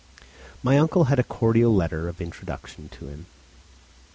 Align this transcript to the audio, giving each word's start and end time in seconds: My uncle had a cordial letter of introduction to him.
My 0.63 0.79
uncle 0.79 1.03
had 1.03 1.19
a 1.19 1.23
cordial 1.23 1.75
letter 1.75 2.07
of 2.09 2.19
introduction 2.21 2.89
to 2.89 3.05
him. 3.09 3.27